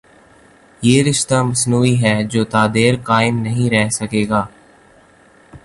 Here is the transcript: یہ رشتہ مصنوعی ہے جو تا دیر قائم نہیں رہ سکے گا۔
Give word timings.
یہ 0.81 1.03
رشتہ 1.03 1.35
مصنوعی 1.43 1.95
ہے 2.03 2.15
جو 2.23 2.43
تا 2.43 2.65
دیر 2.73 2.93
قائم 3.03 3.37
نہیں 3.39 3.69
رہ 3.69 3.89
سکے 3.89 4.23
گا۔ 4.29 4.45